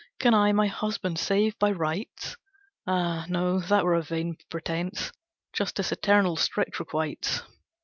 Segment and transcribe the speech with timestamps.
[0.17, 2.35] Can I my husband save by rites?
[2.87, 5.11] Ah, no, that were a vain pretence,
[5.53, 7.43] Justice eternal strict requites.